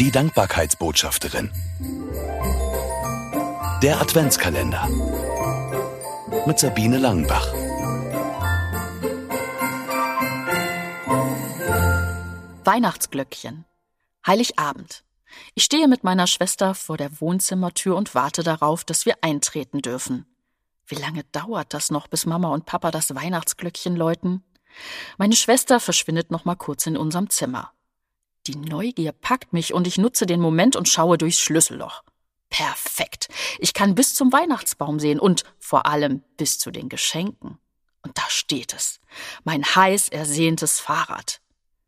[0.00, 1.50] Die Dankbarkeitsbotschafterin.
[3.82, 4.88] Der Adventskalender.
[6.46, 7.52] Mit Sabine Langenbach.
[12.64, 13.66] Weihnachtsglöckchen.
[14.26, 15.04] Heiligabend.
[15.54, 20.24] Ich stehe mit meiner Schwester vor der Wohnzimmertür und warte darauf, dass wir eintreten dürfen.
[20.86, 24.44] Wie lange dauert das noch, bis Mama und Papa das Weihnachtsglöckchen läuten?
[25.18, 27.74] Meine Schwester verschwindet noch mal kurz in unserem Zimmer.
[28.46, 32.02] Die Neugier packt mich und ich nutze den Moment und schaue durchs Schlüsselloch.
[32.48, 33.28] Perfekt.
[33.58, 37.58] Ich kann bis zum Weihnachtsbaum sehen und vor allem bis zu den Geschenken.
[38.02, 39.00] Und da steht es.
[39.44, 41.40] Mein heiß ersehntes Fahrrad.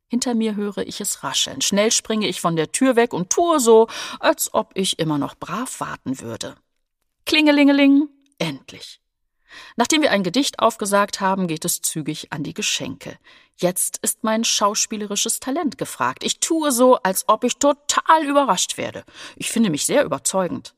[0.09, 1.63] Hinter mir höre ich es rascheln.
[1.63, 3.89] Schnell springe ich von der Tür weg und tue so,
[4.21, 6.55] als ob ich immer noch brav warten würde.
[7.25, 8.09] Klingelingeling.
[8.39, 9.02] Endlich.
[9.77, 13.19] Nachdem wir ein Gedicht aufgesagt haben, geht es zügig an die Geschenke.
[13.57, 16.25] Jetzt ist mein schauspielerisches Talent gefragt.
[16.25, 19.05] Ich tue so, als ob ich total überrascht werde.
[19.37, 20.75] Ich finde mich sehr überzeugend.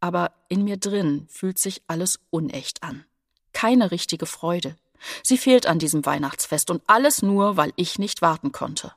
[0.00, 3.04] Aber in mir drin fühlt sich alles unecht an.
[3.52, 4.76] Keine richtige Freude.
[5.22, 8.92] Sie fehlt an diesem Weihnachtsfest und alles nur, weil ich nicht warten konnte.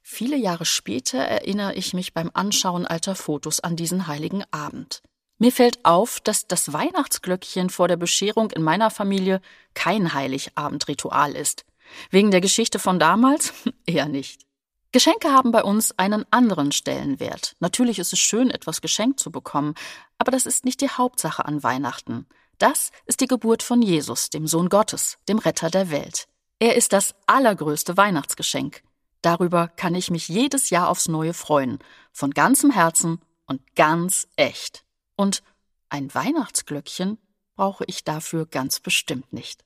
[0.00, 5.02] Viele Jahre später erinnere ich mich beim Anschauen alter Fotos an diesen heiligen Abend.
[5.38, 9.40] Mir fällt auf, dass das Weihnachtsglöckchen vor der Bescherung in meiner Familie
[9.74, 11.64] kein Heiligabendritual ist.
[12.10, 13.52] Wegen der Geschichte von damals?
[13.86, 14.42] Eher nicht.
[14.90, 17.54] Geschenke haben bei uns einen anderen Stellenwert.
[17.60, 19.74] Natürlich ist es schön, etwas geschenkt zu bekommen,
[20.16, 22.26] aber das ist nicht die Hauptsache an Weihnachten.
[22.58, 26.26] Das ist die Geburt von Jesus, dem Sohn Gottes, dem Retter der Welt.
[26.58, 28.82] Er ist das allergrößte Weihnachtsgeschenk.
[29.22, 31.78] Darüber kann ich mich jedes Jahr aufs Neue freuen,
[32.12, 34.84] von ganzem Herzen und ganz echt.
[35.18, 35.42] Und
[35.88, 37.18] ein Weihnachtsglöckchen
[37.56, 39.64] brauche ich dafür ganz bestimmt nicht.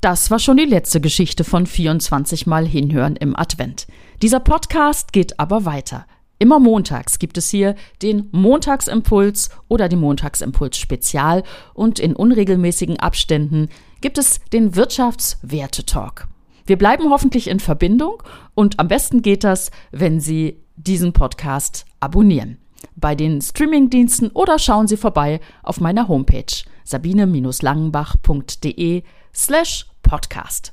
[0.00, 3.86] Das war schon die letzte Geschichte von 24 Mal Hinhören im Advent.
[4.22, 6.06] Dieser Podcast geht aber weiter.
[6.40, 13.68] Immer montags gibt es hier den Montagsimpuls oder die Montagsimpuls Spezial und in unregelmäßigen Abständen
[14.00, 16.26] gibt es den Wirtschaftswerte-Talk.
[16.66, 18.20] Wir bleiben hoffentlich in Verbindung
[18.54, 22.58] und am besten geht das, wenn Sie diesen Podcast abonnieren
[22.96, 29.02] bei den Streamingdiensten oder schauen Sie vorbei auf meiner Homepage sabine-langenbach.de
[29.34, 30.72] slash podcast.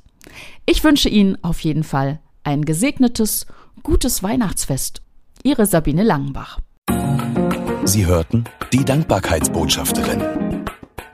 [0.66, 3.46] Ich wünsche Ihnen auf jeden Fall ein gesegnetes,
[3.84, 5.04] gutes Weihnachtsfest.
[5.44, 6.60] Ihre Sabine Langenbach.
[7.84, 8.44] Sie hörten
[8.74, 10.22] die Dankbarkeitsbotschafterin.